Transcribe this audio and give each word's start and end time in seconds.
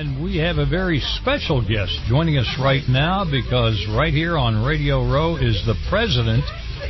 And 0.00 0.24
we 0.24 0.38
have 0.38 0.56
a 0.56 0.64
very 0.64 0.98
special 1.20 1.60
guest 1.60 1.92
joining 2.08 2.38
us 2.38 2.48
right 2.58 2.80
now 2.88 3.26
because 3.30 3.86
right 3.94 4.14
here 4.14 4.38
on 4.38 4.64
Radio 4.64 5.04
Row 5.04 5.36
is 5.36 5.62
the 5.66 5.74
president 5.90 6.42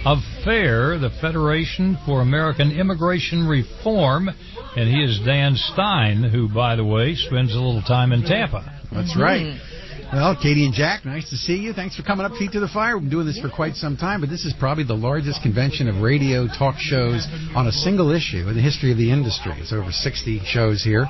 of 0.07 0.19
FAIR, 0.45 0.97
the 1.01 1.11
Federation 1.21 1.99
for 2.07 2.21
American 2.21 2.71
Immigration 2.71 3.49
Reform, 3.49 4.29
and 4.29 4.89
he 4.89 5.03
is 5.03 5.19
Dan 5.27 5.57
Stein, 5.57 6.23
who, 6.23 6.49
by 6.55 6.77
the 6.77 6.85
way, 6.85 7.17
spends 7.17 7.53
a 7.53 7.59
little 7.59 7.83
time 7.83 8.13
in 8.13 8.23
Tampa. 8.23 8.79
That's 8.93 9.19
right. 9.19 9.59
Mm-hmm. 9.59 9.80
Well, 10.13 10.35
Katie 10.35 10.65
and 10.65 10.75
Jack, 10.75 11.05
nice 11.05 11.31
to 11.31 11.37
see 11.37 11.55
you. 11.55 11.73
Thanks 11.73 11.95
for 11.95 12.03
coming 12.03 12.27
up, 12.27 12.33
Feet 12.33 12.51
to 12.53 12.61
the 12.61 12.67
Fire. 12.67 12.99
We've 12.99 13.05
been 13.05 13.11
doing 13.11 13.27
this 13.27 13.39
for 13.39 13.49
quite 13.49 13.77
some 13.77 13.97
time, 13.97 14.21
but 14.21 14.29
this 14.29 14.45
is 14.45 14.53
probably 14.59 14.83
the 14.83 14.97
largest 14.97 15.41
convention 15.41 15.87
of 15.89 16.03
radio 16.03 16.49
talk 16.49 16.75
shows 16.79 17.29
on 17.55 17.69
a 17.69 17.73
single 17.73 18.11
issue 18.11 18.49
in 18.49 18.57
the 18.57 18.61
history 18.61 18.91
of 18.91 18.99
the 18.99 19.13
industry. 19.13 19.53
It's 19.59 19.73
over 19.73 19.93
60 19.93 20.41
shows 20.45 20.83
here. 20.83 21.07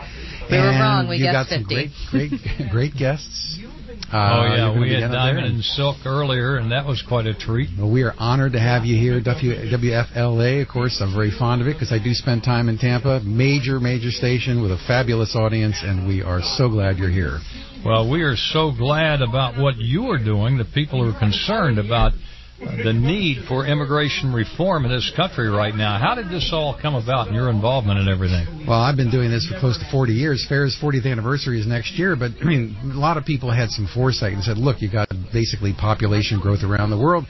We 0.50 0.58
were 0.58 0.68
and 0.68 0.80
wrong. 0.80 1.08
We 1.08 1.16
you 1.16 1.24
got 1.24 1.48
guessed 1.48 1.48
some 1.48 1.64
50. 1.64 1.92
great, 2.10 2.30
great, 2.30 2.70
great 2.70 2.94
guests. 2.94 3.58
Uh, 4.12 4.16
oh, 4.16 4.54
yeah, 4.54 4.78
we 4.80 4.92
had 4.92 5.12
Diamond 5.12 5.46
and- 5.46 5.64
Silk 5.64 5.96
earlier, 6.04 6.56
and 6.56 6.72
that 6.72 6.84
was 6.84 7.02
quite 7.06 7.26
a 7.26 7.34
treat. 7.34 7.70
Well, 7.78 7.90
we 7.90 8.02
are 8.02 8.14
honored 8.18 8.52
to 8.54 8.60
have 8.60 8.84
you 8.84 8.96
here, 8.96 9.20
W- 9.20 9.70
WFLA. 9.70 10.62
Of 10.62 10.68
course, 10.68 11.00
I'm 11.00 11.14
very 11.14 11.30
fond 11.30 11.62
of 11.62 11.68
it 11.68 11.74
because 11.74 11.92
I 11.92 11.98
do 12.02 12.12
spend 12.14 12.42
time 12.42 12.68
in 12.68 12.76
Tampa. 12.78 13.20
Major, 13.20 13.78
major 13.78 14.10
station 14.10 14.62
with 14.62 14.72
a 14.72 14.78
fabulous 14.88 15.36
audience, 15.36 15.76
and 15.82 16.08
we 16.08 16.22
are 16.22 16.40
so 16.42 16.68
glad 16.68 16.98
you're 16.98 17.08
here. 17.10 17.38
Well, 17.84 18.10
we 18.10 18.22
are 18.22 18.36
so 18.36 18.72
glad 18.76 19.22
about 19.22 19.58
what 19.58 19.76
you 19.76 20.10
are 20.10 20.18
doing, 20.18 20.58
the 20.58 20.64
people 20.64 21.02
who 21.04 21.14
are 21.14 21.18
concerned 21.18 21.78
about 21.78 22.12
the 22.60 22.92
need 22.92 23.44
for 23.48 23.66
immigration 23.66 24.32
reform 24.32 24.84
in 24.84 24.90
this 24.90 25.10
country 25.16 25.48
right 25.48 25.74
now. 25.74 25.98
How 25.98 26.14
did 26.14 26.28
this 26.28 26.50
all 26.52 26.78
come 26.80 26.94
about 26.94 27.28
and 27.28 27.36
your 27.36 27.48
involvement 27.48 27.98
in 27.98 28.08
everything? 28.08 28.66
Well, 28.68 28.80
I've 28.80 28.96
been 28.96 29.10
doing 29.10 29.30
this 29.30 29.46
for 29.46 29.58
close 29.58 29.78
to 29.78 29.90
40 29.90 30.12
years. 30.12 30.44
Fair's 30.48 30.76
40th 30.80 31.10
anniversary 31.10 31.58
is 31.58 31.66
next 31.66 31.92
year, 31.98 32.16
but 32.16 32.32
I 32.40 32.44
mean, 32.44 32.76
a 32.94 32.98
lot 32.98 33.16
of 33.16 33.24
people 33.24 33.50
had 33.50 33.70
some 33.70 33.88
foresight 33.94 34.34
and 34.34 34.44
said, 34.44 34.58
look, 34.58 34.82
you 34.82 34.90
got 34.92 35.08
basically 35.32 35.72
population 35.72 36.38
growth 36.40 36.62
around 36.62 36.90
the 36.90 36.98
world. 36.98 37.24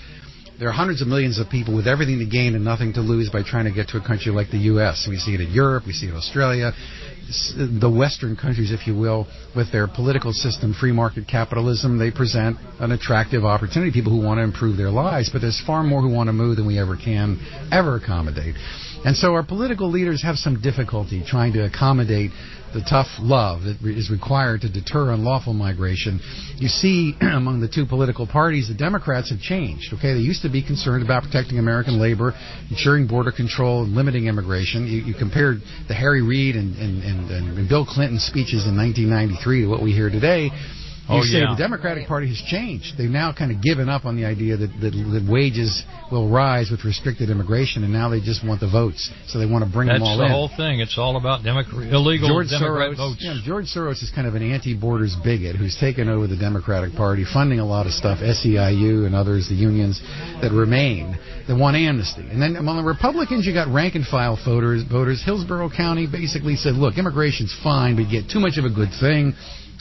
There 0.61 0.69
are 0.69 0.72
hundreds 0.72 1.00
of 1.00 1.08
millions 1.08 1.39
of 1.39 1.48
people 1.48 1.75
with 1.75 1.86
everything 1.89 2.19
to 2.19 2.27
gain 2.27 2.55
and 2.55 2.62
nothing 2.62 2.92
to 2.92 3.00
lose 3.00 3.30
by 3.30 3.42
trying 3.42 3.64
to 3.64 3.70
get 3.70 3.89
to 3.89 3.97
a 3.97 4.06
country 4.06 4.30
like 4.30 4.50
the 4.50 4.69
U.S. 4.77 5.06
We 5.08 5.16
see 5.16 5.33
it 5.33 5.41
in 5.41 5.50
Europe, 5.50 5.84
we 5.86 5.94
see 5.94 6.05
it 6.05 6.11
in 6.11 6.16
Australia, 6.16 6.72
the 7.56 7.89
Western 7.89 8.36
countries, 8.36 8.70
if 8.70 8.86
you 8.86 8.94
will, 8.94 9.27
with 9.56 9.72
their 9.72 9.88
political 9.88 10.34
system, 10.34 10.75
free 10.75 10.92
market 10.92 11.27
capitalism, 11.27 11.97
they 11.97 12.11
present 12.11 12.58
an 12.78 12.92
attractive 12.92 13.42
opportunity. 13.42 13.91
People 13.91 14.12
who 14.12 14.22
want 14.22 14.36
to 14.36 14.42
improve 14.42 14.77
their 14.77 14.91
lives, 14.91 15.31
but 15.33 15.41
there's 15.41 15.62
far 15.66 15.83
more 15.83 16.03
who 16.03 16.12
want 16.12 16.28
to 16.28 16.34
move 16.34 16.56
than 16.56 16.66
we 16.66 16.78
ever 16.78 16.94
can 16.94 17.41
ever 17.72 17.97
accommodate. 17.97 18.55
And 19.03 19.16
so 19.16 19.33
our 19.33 19.42
political 19.42 19.91
leaders 19.91 20.22
have 20.22 20.36
some 20.36 20.61
difficulty 20.61 21.25
trying 21.27 21.55
to 21.55 21.64
accommodate 21.64 22.33
the 22.72 22.84
tough 22.88 23.08
love 23.18 23.62
that 23.62 23.78
is 23.82 24.10
required 24.10 24.62
to 24.62 24.72
deter 24.72 25.12
unlawful 25.12 25.52
migration. 25.52 26.20
You 26.56 26.68
see 26.68 27.14
among 27.20 27.60
the 27.60 27.68
two 27.68 27.86
political 27.86 28.26
parties, 28.26 28.68
the 28.68 28.74
Democrats 28.74 29.30
have 29.30 29.40
changed. 29.40 29.92
Okay, 29.94 30.14
they 30.14 30.20
used 30.20 30.42
to 30.42 30.50
be 30.50 30.62
concerned 30.62 31.04
about 31.04 31.22
protecting 31.22 31.58
American 31.58 32.00
labor, 32.00 32.32
ensuring 32.70 33.06
border 33.06 33.32
control, 33.32 33.84
and 33.84 33.94
limiting 33.94 34.26
immigration. 34.26 34.86
You, 34.86 35.02
you 35.02 35.14
compared 35.14 35.58
the 35.88 35.94
Harry 35.94 36.22
Reid 36.22 36.56
and, 36.56 36.76
and, 36.76 37.02
and, 37.02 37.58
and 37.58 37.68
Bill 37.68 37.86
Clinton 37.86 38.18
speeches 38.18 38.66
in 38.66 38.76
1993 38.76 39.62
to 39.62 39.66
what 39.68 39.82
we 39.82 39.92
hear 39.92 40.10
today. 40.10 40.50
Oh, 41.08 41.16
you 41.16 41.20
Oh, 41.20 41.24
say 41.24 41.38
yeah. 41.40 41.54
the 41.54 41.58
Democratic 41.58 42.06
Party 42.06 42.28
has 42.28 42.40
changed. 42.46 42.96
They've 42.98 43.10
now 43.10 43.32
kind 43.32 43.50
of 43.50 43.62
given 43.62 43.88
up 43.88 44.04
on 44.04 44.16
the 44.16 44.24
idea 44.24 44.56
that, 44.56 44.70
that, 44.80 44.90
that 44.94 45.26
wages 45.28 45.82
will 46.12 46.28
rise 46.30 46.70
with 46.70 46.84
restricted 46.84 47.30
immigration, 47.30 47.82
and 47.84 47.92
now 47.92 48.08
they 48.08 48.20
just 48.20 48.44
want 48.46 48.60
the 48.60 48.68
votes. 48.70 49.10
So 49.26 49.38
they 49.38 49.46
want 49.46 49.64
to 49.64 49.70
bring 49.70 49.88
That's 49.88 49.98
them 49.98 50.06
all 50.06 50.14
in. 50.14 50.18
That's 50.20 50.30
the 50.30 50.34
whole 50.34 50.50
thing. 50.56 50.80
It's 50.80 50.98
all 50.98 51.16
about 51.16 51.42
Democrat, 51.42 51.92
illegal 51.92 52.28
George 52.28 52.48
Democrat 52.50 52.92
Soros, 52.92 52.96
votes. 52.96 53.20
yeah, 53.22 53.34
George 53.44 53.66
Soros 53.66 54.02
is 54.02 54.10
kind 54.14 54.26
of 54.26 54.34
an 54.34 54.42
anti-borders 54.42 55.16
bigot 55.24 55.56
who's 55.56 55.76
taken 55.80 56.08
over 56.08 56.26
the 56.26 56.36
Democratic 56.36 56.94
Party, 56.94 57.24
funding 57.24 57.58
a 57.58 57.66
lot 57.66 57.86
of 57.86 57.92
stuff, 57.92 58.18
SEIU 58.18 59.06
and 59.06 59.14
others, 59.14 59.48
the 59.48 59.54
unions 59.54 60.00
that 60.42 60.52
remain 60.52 61.18
that 61.48 61.56
want 61.56 61.76
amnesty. 61.76 62.22
And 62.30 62.41
then 62.41 62.56
among 62.56 62.76
the 62.76 62.84
Republicans, 62.86 63.46
you 63.46 63.52
got 63.54 63.72
rank 63.72 63.94
and 63.94 64.06
file 64.06 64.38
voters. 64.44 64.82
Voters, 64.91 65.22
Hillsborough 65.25 65.70
County 65.70 66.06
basically 66.06 66.54
said, 66.56 66.75
"Look, 66.75 66.98
immigration's 66.98 67.54
fine, 67.64 67.96
but 67.96 68.06
you 68.06 68.20
get 68.22 68.30
too 68.30 68.41
much 68.41 68.58
of 68.58 68.64
a 68.64 68.70
good 68.70 68.91
thing. 69.00 69.34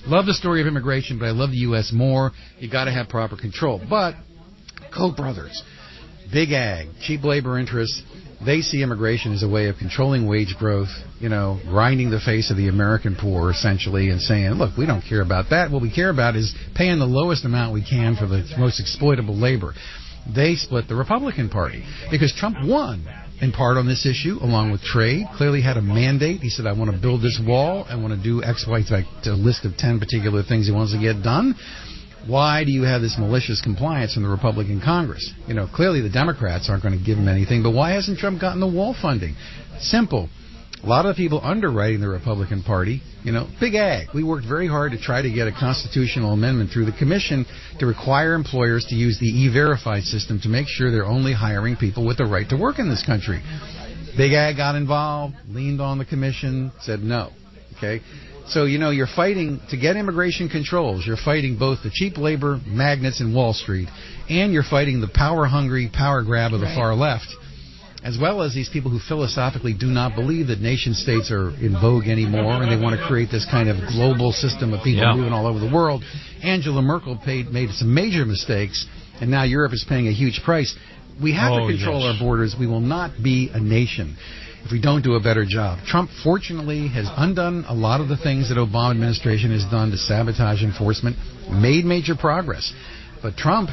Love 0.10 0.26
the 0.26 0.34
story 0.34 0.60
of 0.60 0.66
immigration, 0.66 1.20
but 1.20 1.26
I 1.26 1.32
love 1.32 1.52
the 1.52 1.58
U.S. 1.70 1.92
more. 1.94 2.32
You 2.58 2.70
got 2.70 2.86
to 2.86 2.92
have 2.92 3.10
proper 3.10 3.38
control." 3.38 3.80
But 3.88 4.16
Koch 4.92 5.16
brothers, 5.16 5.62
big 6.34 6.52
ag, 6.52 6.88
cheap 7.02 7.24
labor 7.24 7.60
interests, 7.60 8.02
they 8.44 8.62
see 8.62 8.82
immigration 8.82 9.34
as 9.34 9.44
a 9.44 9.48
way 9.48 9.68
of 9.68 9.78
controlling 9.78 10.28
wage 10.28 10.56
growth, 10.58 10.90
you 11.20 11.30
know, 11.30 11.60
grinding 11.66 12.10
the 12.10 12.20
face 12.20 12.50
of 12.50 12.58
the 12.58 12.70
American 12.70 13.16
poor 13.20 13.52
essentially 13.52 14.10
and 14.10 14.20
saying, 14.20 14.52
look, 14.52 14.78
we 14.78 14.88
don't 14.88 15.04
care 15.08 15.22
about 15.22 15.52
that. 15.52 15.70
What 15.70 15.82
we 15.82 15.94
care 15.94 16.10
about 16.10 16.36
is 16.36 16.56
paying 16.76 17.00
the 17.00 17.06
lowest 17.06 17.46
amount 17.46 17.74
we 17.74 17.86
can 17.88 18.16
for 18.16 18.26
the 18.26 18.50
most 18.58 18.80
exploitable 18.80 19.38
labor. 19.38 19.74
They 20.34 20.56
split 20.56 20.88
the 20.88 20.96
Republican 20.96 21.50
Party 21.50 21.84
because 22.10 22.34
Trump 22.34 22.58
won 22.64 23.06
in 23.42 23.52
part 23.52 23.78
on 23.78 23.88
this 23.88 24.06
issue, 24.06 24.38
along 24.42 24.72
with 24.72 24.82
trade. 24.82 25.26
Clearly 25.36 25.62
had 25.62 25.78
a 25.78 25.82
mandate. 25.82 26.42
He 26.42 26.50
said, 26.50 26.66
I 26.66 26.74
want 26.74 26.92
to 26.92 26.98
build 26.98 27.22
this 27.22 27.40
wall. 27.46 27.86
I 27.90 27.96
want 27.96 28.14
to 28.14 28.22
do 28.22 28.44
X, 28.44 28.66
Y, 28.68 28.82
Z, 28.82 28.94
like 28.94 29.06
a 29.26 29.30
list 29.30 29.66
of 29.66 29.78
10 29.78 30.00
particular 30.00 30.44
things 30.44 30.68
he 30.68 30.74
wants 30.74 30.94
to 30.94 31.00
get 31.00 31.24
done 31.24 31.56
why 32.28 32.64
do 32.64 32.72
you 32.72 32.84
have 32.84 33.02
this 33.02 33.16
malicious 33.18 33.62
compliance 33.62 34.18
in 34.18 34.24
the 34.24 34.30
Republican 34.30 34.82
Congress? 34.82 35.34
You 35.48 35.54
know, 35.54 35.68
clearly 35.68 36.02
the 36.02 36.10
Democrats 36.10 36.70
aren't 36.70 36.84
going 36.84 36.98
to 36.98 37.04
give 37.04 37.18
him 37.18 37.28
anything, 37.28 37.64
but 37.64 37.72
why 37.72 37.92
hasn't 37.92 38.20
Trump 38.20 38.42
gotten 38.42 38.60
the 38.60 38.68
wall 38.68 38.96
funding? 39.00 39.36
Simple. 39.80 40.30
A 40.82 40.88
lot 40.88 41.06
of 41.06 41.16
the 41.16 41.22
people 41.22 41.42
underwriting 41.44 42.00
the 42.00 42.08
Republican 42.08 42.64
Party, 42.64 43.02
you 43.24 43.34
know, 43.34 43.48
big 43.60 43.76
ag. 43.76 44.08
We 44.14 44.24
worked 44.24 44.48
very 44.48 44.68
hard 44.68 44.94
to 44.94 44.98
try 44.98 45.22
to 45.22 45.30
get 45.30 45.48
a 45.48 45.52
constitutional 45.52 46.32
amendment 46.32 46.72
through 46.72 46.86
the 46.86 46.94
commission 46.94 47.46
to 47.80 47.86
require 47.86 48.34
employers 48.34 48.86
to 48.90 48.96
use 48.96 49.20
the 49.20 49.28
e-verify 49.28 50.00
system 50.00 50.40
to 50.44 50.48
make 50.48 50.68
sure 50.68 50.90
they're 50.90 51.06
only 51.06 51.34
hiring 51.34 51.76
people 51.76 52.08
with 52.08 52.18
the 52.18 52.26
right 52.26 52.48
to 52.50 52.56
work 52.56 52.80
in 52.80 52.88
this 52.88 53.06
country. 53.06 53.42
Big 54.16 54.32
ag 54.32 54.56
got 54.56 54.76
involved, 54.76 55.36
leaned 55.50 55.82
on 55.82 55.98
the 55.98 56.06
commission, 56.06 56.72
said 56.80 57.02
no. 57.02 57.32
Okay? 57.78 58.02
So, 58.48 58.64
you 58.64 58.80
know, 58.80 58.90
you're 58.90 59.06
fighting 59.06 59.60
to 59.70 59.78
get 59.78 59.98
immigration 59.98 60.48
controls. 60.48 61.06
You're 61.06 61.18
fighting 61.18 61.58
both 61.60 61.84
the 61.84 61.92
cheap 61.94 62.18
labor 62.18 62.60
magnates 62.66 63.20
in 63.20 63.36
Wall 63.36 63.54
Street 63.54 63.90
and 64.30 64.54
you're 64.54 64.64
fighting 64.64 65.02
the 65.02 65.10
power 65.14 65.46
hungry 65.46 65.92
power 65.94 66.24
grab 66.24 66.54
of 66.54 66.62
the 66.62 66.74
far 66.74 66.96
left, 66.96 67.28
as 68.04 68.18
well 68.20 68.42
as 68.42 68.54
these 68.54 68.70
people 68.70 68.90
who 68.90 69.00
philosophically 69.00 69.74
do 69.74 69.88
not 69.88 70.16
believe 70.16 70.48
that 70.48 70.60
nation 70.62 70.94
states 70.94 71.32
are 71.32 71.50
in 71.60 71.74
vogue 71.82 72.08
anymore 72.08 72.64
and 72.64 72.72
they 72.72 72.82
want 72.82 72.98
to 73.00 73.06
create 73.08 73.30
this 73.30 73.46
kind 73.52 73.68
of 73.70 73.76
global 73.92 74.32
system 74.32 74.74
of 74.74 74.82
people 74.84 75.04
Yeah. 75.04 75.16
moving 75.16 75.34
all 75.34 75.46
over 75.46 75.60
the 75.60 75.70
world. 75.70 76.04
Angela 76.42 76.82
Merkel 76.82 77.18
paid, 77.18 77.52
made 77.52 77.70
some 77.72 77.94
major 77.94 78.26
mistakes 78.26 78.86
and 79.20 79.30
now 79.30 79.44
Europe 79.44 79.74
is 79.74 79.84
paying 79.88 80.08
a 80.08 80.14
huge 80.14 80.42
price. 80.44 80.74
We 81.22 81.34
have 81.34 81.52
Oh, 81.52 81.68
to 81.68 81.74
control 81.76 82.02
yes. 82.02 82.14
our 82.16 82.20
borders. 82.20 82.56
We 82.58 82.68
will 82.68 82.80
not 82.80 83.22
be 83.22 83.50
a 83.54 83.60
nation 83.60 84.16
if 84.64 84.72
we 84.72 84.80
don't 84.80 85.04
do 85.04 85.16
a 85.16 85.20
better 85.20 85.46
job. 85.46 85.80
Trump, 85.86 86.10
fortunately, 86.24 86.88
has 86.88 87.10
undone 87.18 87.66
a 87.68 87.74
lot 87.74 88.00
of 88.00 88.08
the 88.08 88.16
things 88.18 88.48
that 88.50 88.58
Obama 88.58 88.92
administration 88.92 89.52
has 89.52 89.66
done 89.66 89.92
to 89.92 89.98
sabotage 89.98 90.64
enforcement, 90.64 91.18
made 91.52 91.84
major 91.86 92.16
progress. 92.16 92.72
But 93.22 93.36
Trump, 93.36 93.70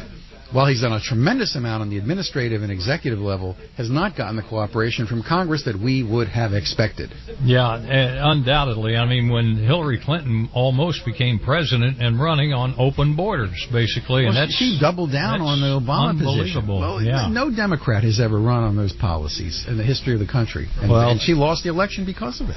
while 0.53 0.67
he's 0.67 0.81
done 0.83 0.93
a 0.93 1.01
tremendous 1.01 1.57
amount 1.57 1.83
on 1.83 1.91
the 1.91 1.99
administrative 1.99 2.63
and 2.63 2.71
executive 2.71 3.19
level, 3.19 3.57
has 3.77 3.91
not 3.91 4.17
gotten 4.17 4.37
the 4.37 4.43
cooperation 4.43 5.07
from 5.07 5.23
Congress 5.23 5.65
that 5.65 5.79
we 5.79 6.03
would 6.03 6.29
have 6.29 6.53
expected. 6.53 7.11
Yeah, 7.43 7.67
uh, 7.67 8.31
undoubtedly. 8.33 8.97
I 8.97 9.07
mean, 9.07 9.29
when 9.31 9.57
Hillary 9.57 10.01
Clinton 10.03 10.49
almost 10.55 11.05
became 11.05 11.39
president 11.39 12.01
and 12.01 12.21
running 12.21 12.53
on 12.53 12.75
open 12.79 13.17
borders, 13.17 13.67
basically, 13.73 14.27
and 14.27 14.35
Well, 14.35 14.47
that's 14.47 14.55
she 14.57 14.79
doubled 14.81 15.13
down 15.13 15.41
on 15.41 15.61
the 15.61 15.67
Obama 15.81 16.13
position. 16.13 16.29
unbelievable. 16.29 16.81
Well, 16.81 17.03
yeah. 17.03 17.29
no 17.29 17.51
Democrat 17.55 18.05
has 18.05 18.21
ever 18.21 18.39
run 18.39 18.65
on 18.65 18.77
those 18.77 18.93
policies 18.93 19.65
in 19.69 19.77
the 19.77 19.85
history 19.85 20.15
of 20.15 20.21
the 20.21 20.27
country, 20.27 20.69
and, 20.81 20.91
Well- 20.91 21.11
and 21.11 21.21
she 21.21 21.35
lost 21.35 21.65
the 21.65 21.71
election 21.71 22.05
because 22.05 22.41
of 22.41 22.49
it. 22.51 22.57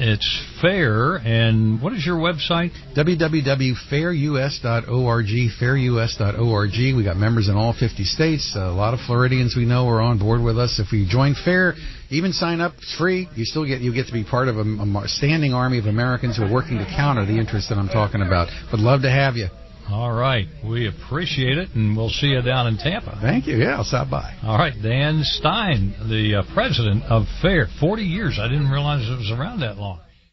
It's 0.00 0.44
fair. 0.62 1.16
And 1.16 1.82
what 1.82 1.92
is 1.92 2.06
your 2.06 2.18
website? 2.18 2.70
www.fairus.org, 2.96 5.26
fairus.org. 5.60 6.96
We 6.96 7.04
got 7.04 7.16
members 7.16 7.48
in 7.48 7.56
all 7.56 7.72
50 7.72 8.04
states. 8.04 8.52
A 8.54 8.70
lot 8.70 8.94
of 8.94 9.00
Floridians 9.06 9.56
we 9.56 9.64
know 9.64 9.88
are 9.88 10.00
on 10.00 10.18
board 10.18 10.40
with 10.40 10.56
us. 10.58 10.78
If 10.78 10.92
you 10.92 11.06
join 11.08 11.34
Fair, 11.44 11.74
even 12.10 12.32
sign 12.32 12.60
up, 12.60 12.74
it's 12.78 12.96
free. 12.96 13.28
You 13.34 13.44
still 13.44 13.66
get 13.66 13.80
you 13.80 13.92
get 13.92 14.06
to 14.06 14.12
be 14.12 14.24
part 14.24 14.48
of 14.48 14.56
a, 14.56 14.62
a 14.62 15.08
standing 15.08 15.52
army 15.52 15.78
of 15.78 15.86
Americans 15.86 16.36
who 16.36 16.44
are 16.44 16.52
working 16.52 16.78
to 16.78 16.84
counter 16.84 17.26
the 17.26 17.38
interests 17.38 17.68
that 17.68 17.78
I'm 17.78 17.88
talking 17.88 18.22
about. 18.22 18.48
Would 18.70 18.80
love 18.80 19.02
to 19.02 19.10
have 19.10 19.36
you. 19.36 19.48
All 19.90 20.12
right. 20.12 20.46
We 20.68 20.86
appreciate 20.86 21.56
it, 21.56 21.70
and 21.74 21.96
we'll 21.96 22.10
see 22.10 22.28
you 22.28 22.42
down 22.42 22.66
in 22.66 22.76
Tampa. 22.76 23.18
Thank 23.22 23.46
you. 23.46 23.56
Yeah, 23.56 23.76
I'll 23.76 23.84
stop 23.84 24.10
by. 24.10 24.36
All 24.42 24.58
right. 24.58 24.74
Dan 24.82 25.22
Stein, 25.24 25.94
the 26.08 26.40
uh, 26.40 26.54
president 26.54 27.04
of 27.04 27.24
FAIR. 27.40 27.68
40 27.80 28.02
years. 28.02 28.38
I 28.40 28.48
didn't 28.48 28.70
realize 28.70 29.08
it 29.08 29.16
was 29.16 29.30
around 29.30 29.60
that 29.60 29.78
long. 29.78 30.00